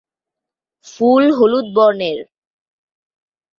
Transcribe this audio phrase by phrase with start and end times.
[0.87, 2.19] ফুল হলুদ বর্ণের।